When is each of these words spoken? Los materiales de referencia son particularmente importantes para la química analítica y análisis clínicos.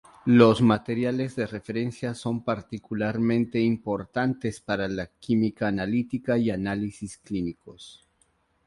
Los 0.25 0.63
materiales 0.63 1.35
de 1.35 1.45
referencia 1.45 2.15
son 2.15 2.41
particularmente 2.43 3.59
importantes 3.59 4.59
para 4.59 4.87
la 4.87 5.05
química 5.05 5.67
analítica 5.67 6.39
y 6.39 6.49
análisis 6.49 7.17
clínicos. 7.19 8.03